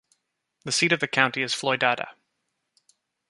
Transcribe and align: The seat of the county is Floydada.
The 0.63 0.71
seat 0.71 0.93
of 0.93 0.99
the 0.99 1.07
county 1.07 1.43
is 1.43 1.53
Floydada. 1.53 2.15